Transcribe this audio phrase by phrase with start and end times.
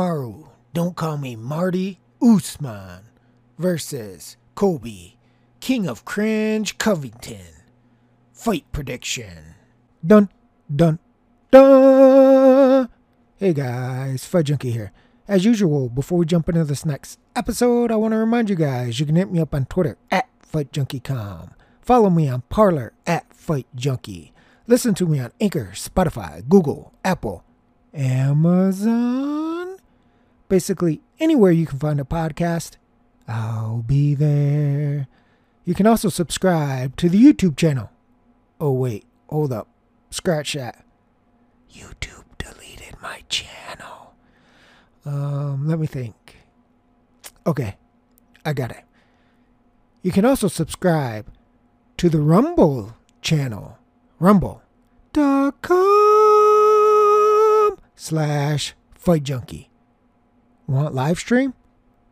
[0.00, 3.02] Kamaru, don't call me Marty, Usman
[3.58, 5.18] versus Colby,
[5.60, 7.66] King of Cringe Covington.
[8.32, 9.56] Fight prediction.
[10.06, 10.30] Dun,
[10.74, 11.00] dun,
[11.50, 12.88] dun.
[13.36, 14.90] Hey guys, Fight Junkie here.
[15.28, 19.00] As usual, before we jump into this next episode, I want to remind you guys
[19.00, 21.52] you can hit me up on Twitter at FightJunkieCom.
[21.82, 24.32] Follow me on Parler at FightJunkie.
[24.66, 27.44] Listen to me on Anchor, Spotify, Google, Apple,
[27.92, 29.49] Amazon.
[30.50, 32.72] Basically, anywhere you can find a podcast,
[33.28, 35.06] I'll be there.
[35.64, 37.88] You can also subscribe to the YouTube channel.
[38.60, 39.68] Oh, wait, hold up.
[40.10, 40.84] Scratch that.
[41.72, 44.14] YouTube deleted my channel.
[45.06, 46.38] Um, let me think.
[47.46, 47.76] Okay,
[48.44, 48.82] I got it.
[50.02, 51.30] You can also subscribe
[51.96, 53.78] to the Rumble channel.
[54.18, 54.58] Rumble.com
[57.94, 59.69] slash Fight Junkie.
[60.70, 61.54] Want live stream?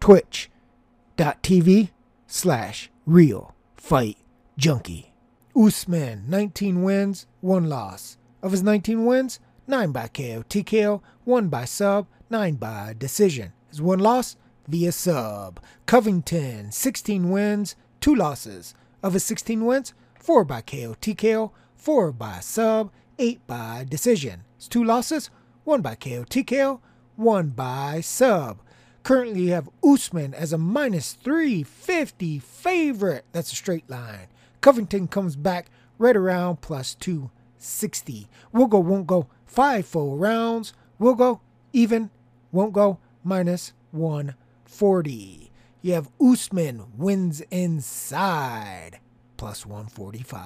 [0.00, 1.90] Twitch.tv
[2.26, 4.16] slash Real Fight
[4.56, 5.12] Junkie.
[5.54, 8.16] Usman, 19 wins, 1 loss.
[8.42, 13.52] Of his 19 wins, 9 by KO, TKO, 1 by sub, 9 by decision.
[13.68, 15.60] His 1 loss, via sub.
[15.84, 18.74] Covington, 16 wins, 2 losses.
[19.02, 24.44] Of his 16 wins, 4 by KO, TKO, 4 by sub, 8 by decision.
[24.56, 25.28] His 2 losses,
[25.64, 26.80] 1 by KO, TKO,
[27.16, 28.60] 1 by sub.
[29.02, 33.24] Currently, you have Usman as a minus 350 favorite.
[33.32, 34.28] That's a straight line.
[34.60, 38.28] Covington comes back right around plus 260.
[38.52, 40.72] We'll go, won't go, five full rounds.
[40.98, 41.40] We'll go
[41.72, 42.10] even,
[42.52, 45.52] won't go, minus 140.
[45.82, 48.98] You have Usman wins inside,
[49.36, 50.42] plus 145.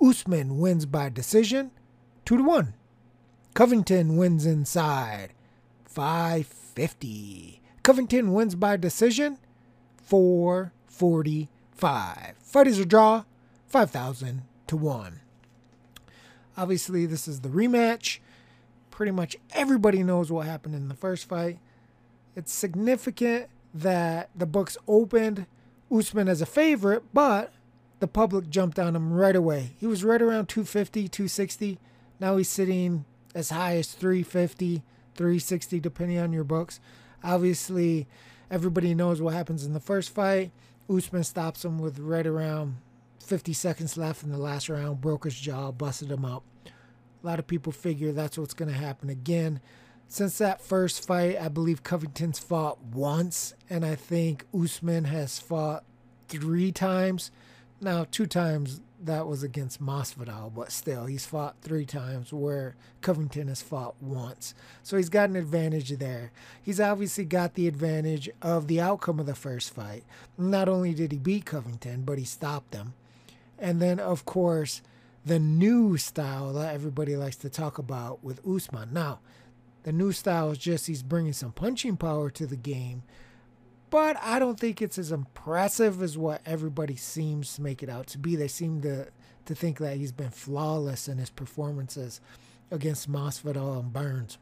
[0.00, 1.70] Usman wins by decision,
[2.24, 2.74] 2 to 1.
[3.54, 5.34] Covington wins inside,
[5.94, 7.62] 550.
[7.84, 9.38] Covington wins by decision,
[10.02, 12.34] 445.
[12.42, 13.22] Fight is a draw,
[13.68, 15.20] 5,000 to 1.
[16.56, 18.18] Obviously, this is the rematch.
[18.90, 21.58] Pretty much everybody knows what happened in the first fight.
[22.34, 25.46] It's significant that the books opened
[25.92, 27.52] Usman as a favorite, but
[28.00, 29.76] the public jumped on him right away.
[29.78, 31.78] He was right around 250, 260.
[32.18, 34.82] Now he's sitting as high as 350,
[35.16, 36.80] 360, depending on your books.
[37.22, 38.06] Obviously,
[38.50, 40.50] everybody knows what happens in the first fight.
[40.88, 42.76] Usman stops him with right around
[43.20, 46.44] 50 seconds left in the last round, broke his jaw, busted him up.
[46.66, 49.60] A lot of people figure that's what's going to happen again.
[50.08, 55.84] Since that first fight, I believe Covington's fought once, and I think Usman has fought
[56.28, 57.30] three times.
[57.80, 63.48] Now, two times that was against Masvidal, but still, he's fought three times where Covington
[63.48, 64.54] has fought once.
[64.82, 66.32] So he's got an advantage there.
[66.62, 70.04] He's obviously got the advantage of the outcome of the first fight.
[70.38, 72.94] Not only did he beat Covington, but he stopped him.
[73.58, 74.82] And then, of course,
[75.24, 78.92] the new style that everybody likes to talk about with Usman.
[78.92, 79.20] Now,
[79.84, 83.02] the new style is just he's bringing some punching power to the game,
[83.94, 88.08] but I don't think it's as impressive as what everybody seems to make it out
[88.08, 88.34] to be.
[88.34, 89.06] They seem to
[89.44, 92.20] to think that he's been flawless in his performances
[92.72, 94.36] against Masvidal and Burns.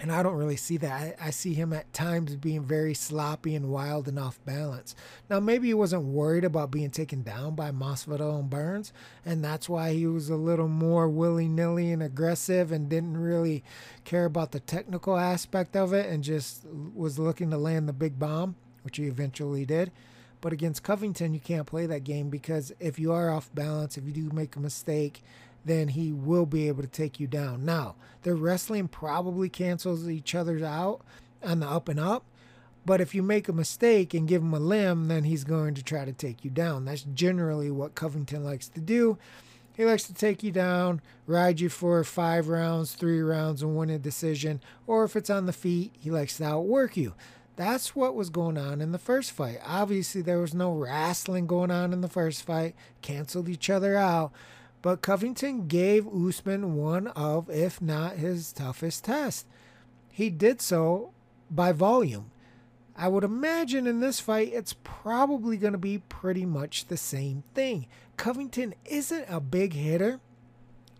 [0.00, 1.18] And I don't really see that.
[1.20, 4.94] I, I, see him at times being very sloppy and wild and off balance.
[5.28, 8.94] Now, maybe he wasn't worried about being taken down by Masvidal and Burns,
[9.26, 13.62] and that's why he was a little more willy nilly and aggressive and didn't really
[14.04, 18.18] care about the technical aspect of it and just was looking to land the big
[18.18, 19.92] bomb, which he eventually did.
[20.40, 24.06] But against Covington, you can't play that game because if you are off balance, if
[24.06, 25.22] you do make a mistake,
[25.64, 27.64] then he will be able to take you down.
[27.64, 31.00] Now, the wrestling probably cancels each other out
[31.44, 32.24] on the up and up,
[32.84, 35.82] but if you make a mistake and give him a limb, then he's going to
[35.82, 36.84] try to take you down.
[36.84, 39.18] That's generally what Covington likes to do.
[39.76, 43.88] He likes to take you down, ride you for five rounds, three rounds, and win
[43.88, 44.60] a decision.
[44.86, 47.14] Or if it's on the feet, he likes to outwork you.
[47.56, 49.58] That's what was going on in the first fight.
[49.64, 54.32] Obviously, there was no wrestling going on in the first fight, canceled each other out.
[54.82, 59.46] But Covington gave Usman one of, if not his toughest test.
[60.10, 61.12] He did so
[61.50, 62.30] by volume.
[62.96, 67.44] I would imagine in this fight, it's probably going to be pretty much the same
[67.54, 67.86] thing.
[68.16, 70.20] Covington isn't a big hitter,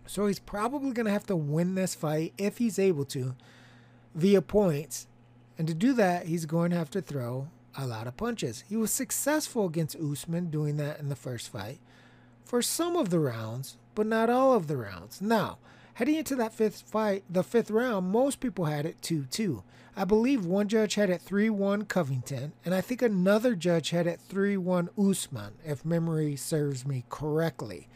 [0.05, 3.35] so he's probably going to have to win this fight if he's able to
[4.15, 5.07] via points.
[5.57, 8.63] And to do that, he's going to have to throw a lot of punches.
[8.67, 11.79] He was successful against Usman doing that in the first fight
[12.51, 15.21] for some of the rounds, but not all of the rounds.
[15.21, 15.57] Now,
[15.93, 19.61] Heading into that fifth fight, the fifth round, most people had it 2 2.
[19.95, 24.07] I believe one judge had it 3 1 Covington, and I think another judge had
[24.07, 27.87] it 3 1 Usman, if memory serves me correctly.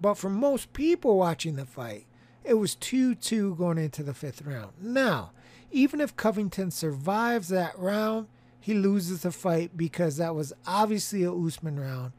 [0.00, 2.06] But for most people watching the fight,
[2.44, 4.72] it was 2 2 going into the fifth round.
[4.80, 5.30] Now,
[5.70, 8.26] even if Covington survives that round,
[8.60, 12.12] he loses the fight because that was obviously a Usman round.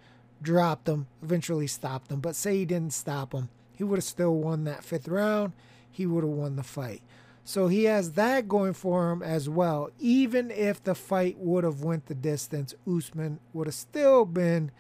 [0.44, 2.20] Dropped him, eventually stopped him.
[2.20, 5.54] But say he didn't stop him, he would have still won that fifth round.
[5.90, 7.02] He would have won the fight.
[7.46, 9.90] So he has that going for him as well.
[10.00, 14.72] Even if the fight would have went the distance, Usman would have still been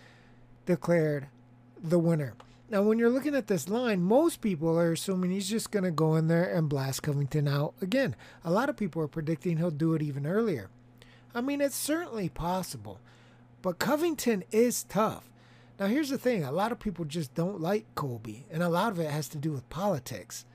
[0.66, 1.28] declared
[1.82, 2.36] the winner.
[2.70, 5.92] Now, when you're looking at this line, most people are assuming he's just going to
[5.92, 8.16] go in there and blast Covington out again.
[8.44, 10.70] A lot of people are predicting he'll do it even earlier.
[11.36, 13.00] I mean, it's certainly possible,
[13.62, 15.30] but Covington is tough.
[15.80, 18.92] Now, here's the thing a lot of people just don't like Colby, and a lot
[18.92, 20.46] of it has to do with politics.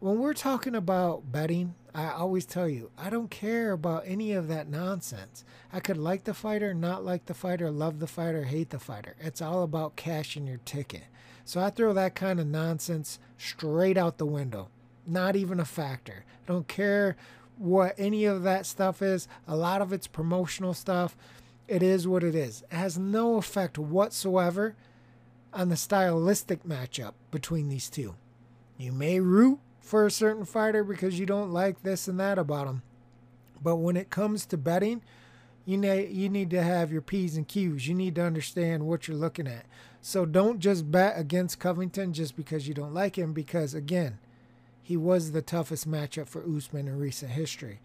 [0.00, 4.48] When we're talking about betting, I always tell you, I don't care about any of
[4.48, 5.44] that nonsense.
[5.72, 9.16] I could like the fighter, not like the fighter, love the fighter, hate the fighter.
[9.20, 11.04] It's all about cashing your ticket.
[11.44, 14.68] So I throw that kind of nonsense straight out the window.
[15.06, 16.24] Not even a factor.
[16.46, 17.16] I don't care
[17.56, 19.28] what any of that stuff is.
[19.46, 21.16] A lot of it's promotional stuff.
[21.68, 22.62] It is what it is.
[22.70, 24.76] It has no effect whatsoever
[25.52, 28.14] on the stylistic matchup between these two.
[28.78, 32.68] You may root for a certain fighter because you don't like this and that about
[32.68, 32.82] him.
[33.62, 35.02] But when it comes to betting,
[35.64, 37.88] you need you need to have your P's and Q's.
[37.88, 39.66] You need to understand what you're looking at.
[40.00, 44.18] So don't just bet against Covington just because you don't like him because again,
[44.82, 47.80] he was the toughest matchup for Usman in recent history.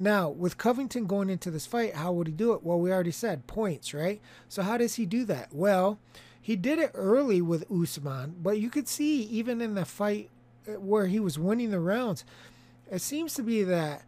[0.00, 2.62] Now, with Covington going into this fight, how would he do it?
[2.62, 4.20] Well, we already said points, right?
[4.48, 5.48] So, how does he do that?
[5.52, 5.98] Well,
[6.40, 10.30] he did it early with Usman, but you could see even in the fight
[10.68, 12.24] uh, where he was winning the rounds,
[12.90, 14.04] it seems to be that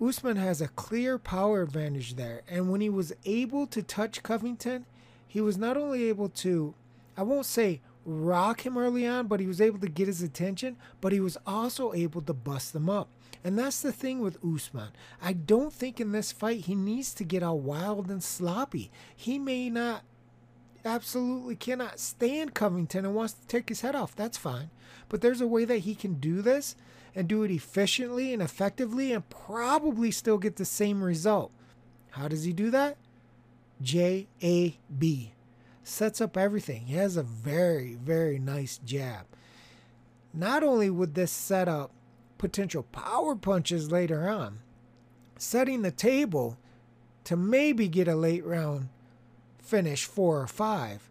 [0.00, 2.42] Usman has a clear power advantage there.
[2.48, 4.86] And when he was able to touch Covington,
[5.26, 6.74] he was not only able to,
[7.16, 10.76] I won't say rock him early on, but he was able to get his attention,
[11.00, 13.08] but he was also able to bust them up.
[13.42, 14.90] And that's the thing with Usman.
[15.22, 18.90] I don't think in this fight he needs to get all wild and sloppy.
[19.16, 20.02] He may not
[20.84, 24.14] absolutely cannot stand Covington and wants to take his head off.
[24.16, 24.70] That's fine.
[25.08, 26.76] But there's a way that he can do this
[27.14, 31.50] and do it efficiently and effectively and probably still get the same result.
[32.10, 32.96] How does he do that?
[33.82, 35.32] J A B
[35.82, 36.86] sets up everything.
[36.86, 39.24] He has a very, very nice jab.
[40.32, 41.90] Not only would this set up
[42.40, 44.60] potential power punches later on,
[45.36, 46.56] setting the table
[47.24, 48.88] to maybe get a late round
[49.58, 51.10] finish four or five,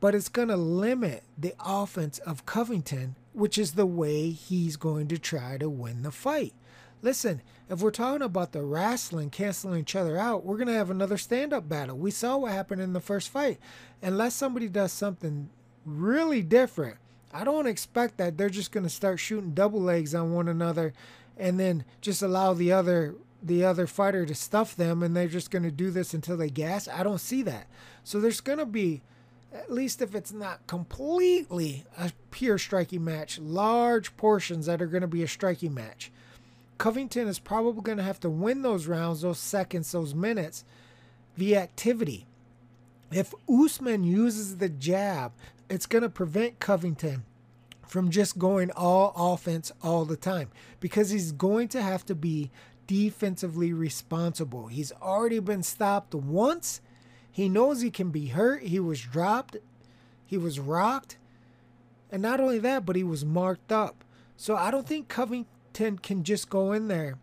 [0.00, 5.06] but it's going to limit the offense of Covington, which is the way he's going
[5.08, 6.54] to try to win the fight.
[7.02, 10.88] Listen, if we're talking about the wrestling canceling each other out, we're going to have
[10.88, 11.98] another stand up battle.
[11.98, 13.58] We saw what happened in the first fight.
[14.00, 15.50] Unless somebody does something
[15.84, 16.96] really different,
[17.36, 20.94] I don't expect that they're just going to start shooting double legs on one another
[21.36, 25.50] and then just allow the other the other fighter to stuff them and they're just
[25.50, 26.88] going to do this until they gas.
[26.88, 27.66] I don't see that.
[28.04, 29.02] So there's going to be
[29.52, 35.02] at least if it's not completely a pure striking match, large portions that are going
[35.02, 36.10] to be a striking match.
[36.78, 40.64] Covington is probably going to have to win those rounds, those seconds, those minutes
[41.36, 42.26] via activity.
[43.10, 45.32] If Usman uses the jab,
[45.68, 47.24] it's going to prevent Covington
[47.86, 52.50] from just going all offense all the time because he's going to have to be
[52.86, 54.66] defensively responsible.
[54.66, 56.80] He's already been stopped once.
[57.30, 58.62] He knows he can be hurt.
[58.62, 59.56] He was dropped.
[60.24, 61.16] He was rocked.
[62.10, 64.04] And not only that, but he was marked up.
[64.36, 67.18] So I don't think Covington can just go in there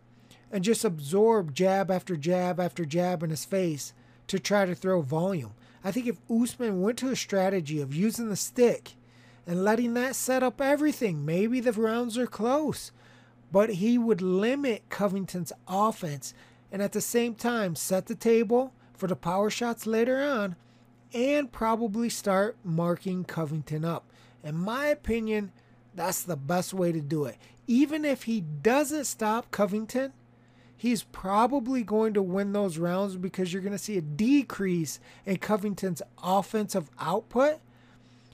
[0.50, 3.92] and just absorb jab after jab after jab in his face
[4.28, 5.52] to try to throw volume.
[5.84, 8.92] I think if Usman went to a strategy of using the stick
[9.46, 12.90] and letting that set up everything, maybe the rounds are close,
[13.52, 16.32] but he would limit Covington's offense
[16.72, 20.56] and at the same time set the table for the power shots later on
[21.12, 24.04] and probably start marking Covington up.
[24.42, 25.52] In my opinion,
[25.94, 27.36] that's the best way to do it.
[27.66, 30.12] Even if he doesn't stop Covington,
[30.76, 35.38] he's probably going to win those rounds because you're going to see a decrease in
[35.38, 37.60] Covington's offensive output.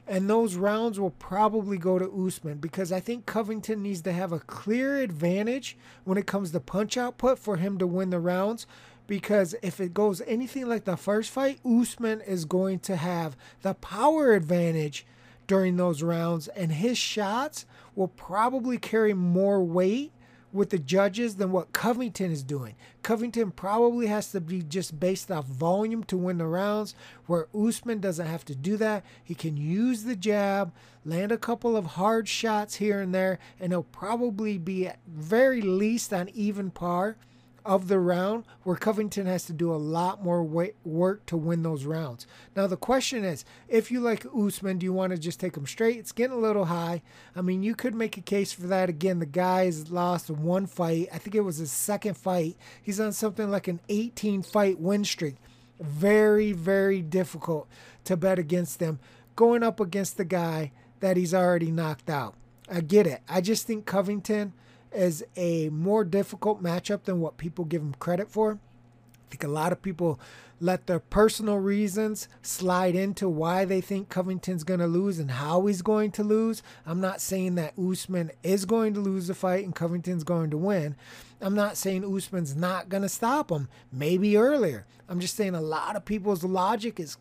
[0.07, 4.33] And those rounds will probably go to Usman because I think Covington needs to have
[4.33, 8.67] a clear advantage when it comes to punch output for him to win the rounds.
[9.07, 13.75] Because if it goes anything like the first fight, Usman is going to have the
[13.75, 15.07] power advantage
[15.51, 17.67] during those rounds, and his shots
[17.97, 20.13] will probably carry more weight
[20.53, 22.75] with the judges than what Covington is doing.
[23.03, 26.95] Covington probably has to be just based off volume to win the rounds,
[27.27, 29.05] where Usman doesn't have to do that.
[29.23, 30.73] He can use the jab,
[31.05, 35.63] land a couple of hard shots here and there, and he'll probably be at very
[35.63, 37.17] least on even par
[37.65, 41.85] of the round where Covington has to do a lot more work to win those
[41.85, 42.27] rounds.
[42.57, 45.67] Now, the question is if you like Usman, do you want to just take him
[45.67, 45.99] straight?
[45.99, 47.03] It's getting a little high.
[47.35, 48.89] I mean, you could make a case for that.
[48.89, 51.09] Again, the guy's lost one fight.
[51.13, 52.57] I think it was his second fight.
[52.83, 55.37] He's on something like an 18 fight win streak.
[55.81, 57.67] Very, very difficult
[58.05, 58.99] to bet against them
[59.41, 62.35] going up against the guy that he's already knocked out.
[62.71, 63.23] I get it.
[63.27, 64.53] I just think Covington
[64.93, 68.55] is a more difficult matchup than what people give him credit for.
[68.55, 70.19] I think a lot of people
[70.61, 75.65] let their personal reasons slide into why they think Covington's going to lose and how
[75.67, 76.63] he's going to lose.
[76.85, 80.59] I'm not saying that Usman is going to lose the fight and Covington's going to
[80.59, 80.97] win.
[81.41, 84.85] I'm not saying Usman's not going to stop him, maybe earlier.
[85.09, 87.17] I'm just saying a lot of people's logic is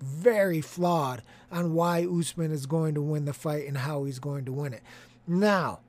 [0.00, 4.44] very flawed on why Usman is going to win the fight and how he's going
[4.44, 4.82] to win it.
[5.26, 5.80] Now,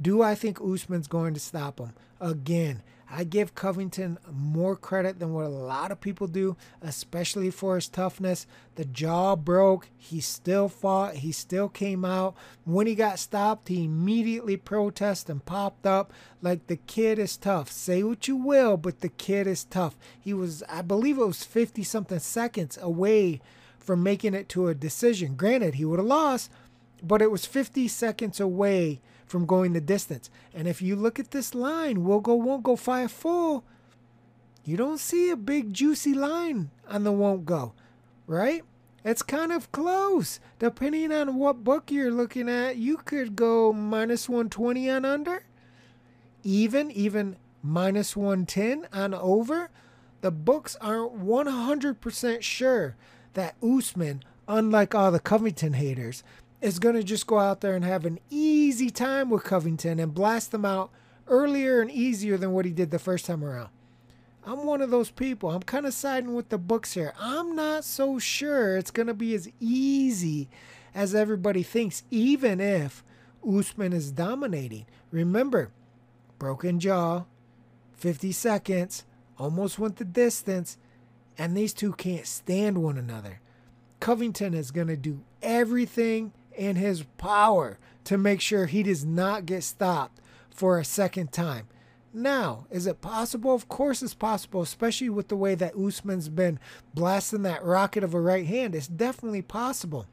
[0.00, 1.92] do I think Usman's going to stop him?
[2.20, 7.76] Again, I give Covington more credit than what a lot of people do, especially for
[7.76, 8.46] his toughness.
[8.74, 9.88] The jaw broke.
[9.96, 11.16] He still fought.
[11.16, 12.34] He still came out.
[12.64, 17.70] When he got stopped, he immediately protested and popped up like the kid is tough.
[17.70, 19.96] Say what you will, but the kid is tough.
[20.18, 23.40] He was, I believe it was 50 something seconds away
[23.78, 25.36] from making it to a decision.
[25.36, 26.50] Granted, he would have lost,
[27.02, 30.30] but it was 50 seconds away from going the distance.
[30.54, 33.64] And if you look at this line, will go, won't go five full.
[34.64, 37.74] You don't see a big juicy line on the won't go,
[38.26, 38.62] right?
[39.04, 40.40] It's kind of close.
[40.58, 45.44] Depending on what book you're looking at, you could go minus 120 on under,
[46.42, 49.70] even, even minus 110 on over.
[50.22, 52.96] The books aren't 100% sure
[53.34, 56.24] that Usman, unlike all the Covington haters,
[56.60, 60.14] is going to just go out there and have an easy time with Covington and
[60.14, 60.90] blast them out
[61.28, 63.68] earlier and easier than what he did the first time around.
[64.46, 65.50] I'm one of those people.
[65.50, 67.14] I'm kind of siding with the books here.
[67.18, 70.48] I'm not so sure it's going to be as easy
[70.94, 73.02] as everybody thinks, even if
[73.46, 74.86] Usman is dominating.
[75.10, 75.70] Remember,
[76.38, 77.24] broken jaw,
[77.94, 79.04] 50 seconds,
[79.38, 80.76] almost went the distance,
[81.38, 83.40] and these two can't stand one another.
[83.98, 89.46] Covington is going to do everything in his power to make sure he does not
[89.46, 90.20] get stopped
[90.50, 91.66] for a second time.
[92.12, 93.54] Now, is it possible?
[93.54, 96.60] Of course it's possible, especially with the way that Usman's been
[96.94, 98.74] blasting that rocket of a right hand.
[98.74, 100.06] It's definitely possible.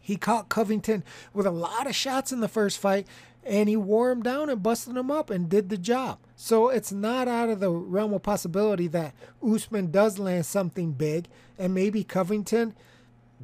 [0.00, 3.06] He caught Covington with a lot of shots in the first fight,
[3.44, 6.18] and he wore him down and busted him up and did the job.
[6.34, 9.14] So it's not out of the realm of possibility that
[9.46, 12.74] Usman does land something big, and maybe Covington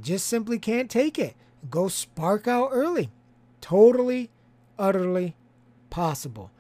[0.01, 1.37] just simply can't take it
[1.71, 3.11] go spark out early.
[3.61, 4.31] Totally,
[4.79, 5.35] utterly
[5.91, 6.51] possible.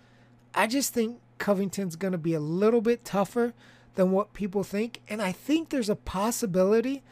[0.54, 3.52] I just think Covington's going to be a little bit tougher
[3.94, 5.00] than what people think.
[5.08, 7.02] And I think there's a possibility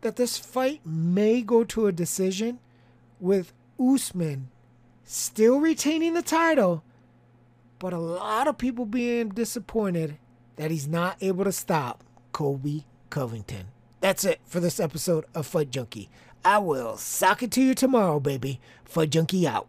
[0.00, 2.58] that this fight may go to a decision
[3.20, 4.48] with Usman
[5.04, 6.82] still retaining the title,
[7.78, 10.18] but a lot of people being disappointed
[10.56, 12.02] that he's not able to stop
[12.32, 13.66] Colby Covington.
[14.00, 16.10] That's it for this episode of Fight Junkie.
[16.44, 18.60] I will sock it to you tomorrow, baby.
[18.84, 19.68] for Junkie out.